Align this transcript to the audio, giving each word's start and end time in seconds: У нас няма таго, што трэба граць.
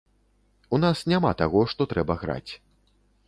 У 0.77 0.79
нас 0.85 1.03
няма 1.11 1.31
таго, 1.43 1.61
што 1.73 1.81
трэба 1.91 2.13
граць. 2.25 2.51